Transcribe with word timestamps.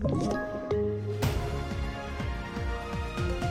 Thank 0.00 0.32
you. 0.32 0.47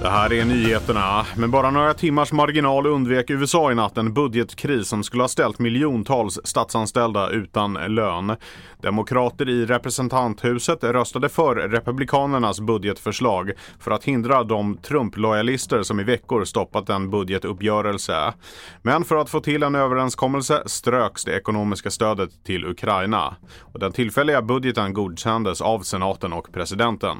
Det 0.02 0.10
här 0.10 0.34
är 0.34 0.46
nyheterna. 0.46 1.26
Med 1.38 1.50
bara 1.50 1.72
några 1.72 1.94
timmars 1.94 2.32
marginal 2.32 2.86
undvek 2.86 3.30
USA 3.30 3.72
i 3.72 3.76
natt 3.76 3.98
en 3.98 4.14
budgetkris 4.14 4.88
som 4.88 5.04
skulle 5.04 5.24
ha 5.24 5.28
ställt 5.28 5.60
miljontals 5.60 6.40
statsanställda 6.44 7.30
utan 7.30 7.74
lön. 7.74 8.36
Demokrater 8.82 9.50
i 9.50 9.66
representanthuset 9.66 10.84
röstade 10.84 11.30
för 11.30 11.56
republikanernas 11.56 12.60
budgetförslag 12.60 13.52
för 13.80 13.92
att 13.92 14.04
hindra 14.04 14.44
de 14.44 14.78
Trump-lojalister 14.78 15.84
som 15.84 16.00
i 16.00 16.04
veckor 16.04 16.46
stoppat 16.46 16.90
en 16.90 17.10
budgetuppgörelse. 17.10 18.34
Men 18.82 19.04
för 19.04 19.16
att 19.16 19.30
få 19.30 19.40
till 19.40 19.64
en 19.64 19.76
överenskommelse 19.76 20.64
ströks 20.66 21.26
det 21.26 21.38
ekonomiska 21.38 21.92
stödet 21.92 22.44
till 22.44 22.66
Ukraina. 22.66 23.36
Och 23.62 23.80
den 23.80 23.92
tillfälliga 23.92 24.42
budgeten 24.42 24.94
godkändes 24.94 25.62
av 25.62 25.80
senaten 25.80 26.34
och 26.34 26.54
presidenten. 26.54 27.18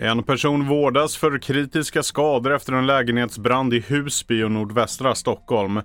En 0.00 0.22
person 0.22 0.68
vårdas 0.68 1.16
för 1.16 1.38
kritiska 1.38 2.02
skador 2.02 2.54
efter 2.54 2.72
en 2.72 2.86
lägenhetsbrand 2.86 3.74
i 3.74 3.80
Husby 3.88 4.42
och 4.42 4.50
nordvästra 4.50 5.14
Stockholm. 5.14 5.80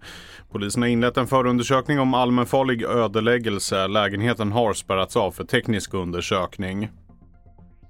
Polisen 0.51 0.81
har 0.81 0.89
inlett 0.89 1.17
en 1.17 1.27
förundersökning 1.27 1.99
om 1.99 2.13
allmänfarlig 2.13 2.83
ödeläggelse. 2.83 3.87
Lägenheten 3.87 4.51
har 4.51 4.73
spärrats 4.73 5.17
av 5.17 5.31
för 5.31 5.43
teknisk 5.43 5.93
undersökning. 5.93 6.89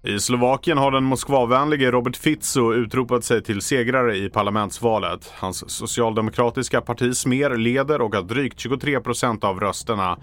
I 0.03 0.19
Slovakien 0.19 0.77
har 0.77 0.91
den 0.91 1.03
Moskvavänlige 1.03 1.91
Robert 1.91 2.17
Fico 2.17 2.73
utropat 2.73 3.23
sig 3.23 3.43
till 3.43 3.61
segrare 3.61 4.17
i 4.17 4.29
parlamentsvalet. 4.29 5.31
Hans 5.35 5.69
socialdemokratiska 5.69 6.81
parti 6.81 7.15
Smer 7.15 7.57
leder 7.57 8.01
och 8.01 8.15
har 8.15 8.21
drygt 8.23 8.59
23 8.59 8.99
procent 8.99 9.43
av 9.43 9.59
rösterna. 9.59 10.17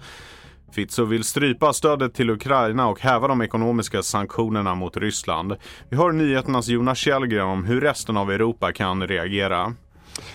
Fico 0.71 1.05
vill 1.05 1.23
strypa 1.23 1.73
stödet 1.73 2.13
till 2.13 2.29
Ukraina 2.29 2.87
och 2.87 2.99
häva 2.99 3.27
de 3.27 3.41
ekonomiska 3.41 4.03
sanktionerna 4.03 4.75
mot 4.75 4.97
Ryssland. 4.97 5.55
Vi 5.89 5.97
hör 5.97 6.11
nyheternas 6.11 6.67
Jonas 6.67 6.97
Källgren 6.97 7.45
om 7.45 7.65
hur 7.65 7.81
resten 7.81 8.17
av 8.17 8.31
Europa 8.31 8.71
kan 8.71 9.07
reagera. 9.07 9.75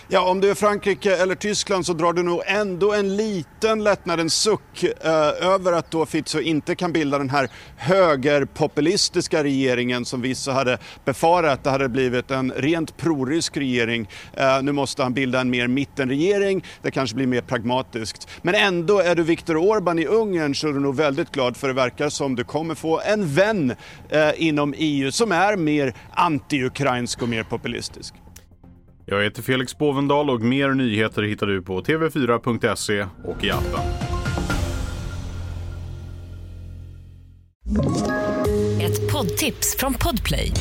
Ja, 0.09 0.29
om 0.29 0.41
du 0.41 0.49
är 0.49 0.55
Frankrike 0.55 1.15
eller 1.15 1.35
Tyskland 1.35 1.85
så 1.85 1.93
drar 1.93 2.13
du 2.13 2.23
nog 2.23 2.41
ändå 2.45 2.93
en 2.93 3.17
liten 3.17 3.83
lättnadens 3.83 4.33
suck 4.33 4.83
eh, 4.83 5.11
över 5.47 5.73
att 5.73 5.91
då 5.91 6.05
Fitzo 6.05 6.39
inte 6.39 6.75
kan 6.75 6.93
bilda 6.93 7.17
den 7.17 7.29
här 7.29 7.49
högerpopulistiska 7.77 9.43
regeringen 9.43 10.05
som 10.05 10.21
vissa 10.21 10.51
hade 10.51 10.77
befarat. 11.05 11.63
Det 11.63 11.69
hade 11.69 11.89
blivit 11.89 12.31
en 12.31 12.51
rent 12.51 12.97
prorysk 12.97 13.57
regering. 13.57 14.09
Eh, 14.33 14.61
nu 14.61 14.71
måste 14.71 15.03
han 15.03 15.13
bilda 15.13 15.41
en 15.41 15.49
mer 15.49 15.67
mittenregering. 15.67 16.63
Det 16.81 16.91
kanske 16.91 17.15
blir 17.15 17.27
mer 17.27 17.41
pragmatiskt. 17.41 18.27
Men 18.41 18.55
ändå 18.55 18.99
är 18.99 19.15
du 19.15 19.23
Viktor 19.23 19.55
Orbán 19.55 20.01
i 20.01 20.05
Ungern 20.05 20.55
så 20.55 20.67
är 20.67 20.73
du 20.73 20.79
nog 20.79 20.95
väldigt 20.95 21.31
glad 21.31 21.57
för 21.57 21.67
det 21.67 21.73
verkar 21.73 22.09
som 22.09 22.35
du 22.35 22.43
kommer 22.43 22.75
få 22.75 23.01
en 23.01 23.33
vän 23.33 23.75
eh, 24.09 24.29
inom 24.37 24.73
EU 24.77 25.11
som 25.11 25.31
är 25.31 25.55
mer 25.55 25.93
anti-ukrainsk 26.15 27.21
och 27.21 27.29
mer 27.29 27.43
populistisk. 27.43 28.13
Jag 29.09 29.23
heter 29.23 29.41
Felix 29.41 29.77
Bovendal 29.77 30.29
och 30.29 30.41
mer 30.41 30.69
nyheter 30.69 31.23
hittar 31.23 31.47
du 31.47 31.61
på 31.61 31.81
tv4.se 31.81 33.05
och 33.23 33.43
i 33.43 33.51
appen. 33.51 33.79
Ett 38.81 39.11
poddtips 39.11 39.75
från 39.79 39.93
Podplay. 39.93 40.51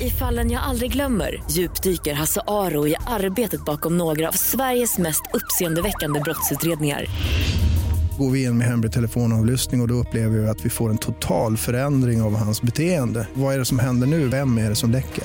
I 0.00 0.10
fallen 0.10 0.50
jag 0.50 0.62
aldrig 0.62 0.92
glömmer 0.92 1.42
djupdyker 1.50 2.14
Hasse 2.14 2.40
Aro 2.46 2.86
i 2.86 2.96
arbetet 3.06 3.64
bakom 3.64 3.98
några 3.98 4.28
av 4.28 4.32
Sveriges 4.32 4.98
mest 4.98 5.22
uppseendeväckande 5.34 6.20
brottsutredningar. 6.20 7.04
Går 8.18 8.30
vi 8.30 8.44
in 8.44 8.58
med 8.58 8.66
hemlig 8.66 8.92
telefonavlyssning 8.92 9.80
och, 9.80 9.84
och 9.84 9.88
då 9.88 9.94
upplever 9.94 10.38
vi 10.38 10.48
att 10.48 10.64
vi 10.64 10.70
får 10.70 10.90
en 10.90 10.98
total 10.98 11.56
förändring 11.56 12.22
av 12.22 12.36
hans 12.36 12.62
beteende. 12.62 13.28
Vad 13.34 13.54
är 13.54 13.58
det 13.58 13.64
som 13.64 13.78
händer 13.78 14.06
nu? 14.06 14.28
Vem 14.28 14.58
är 14.58 14.68
det 14.68 14.76
som 14.76 14.90
läcker? 14.90 15.24